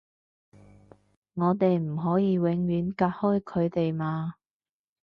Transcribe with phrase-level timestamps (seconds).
[1.35, 4.33] 我哋唔可以永遠隔開佢哋嘛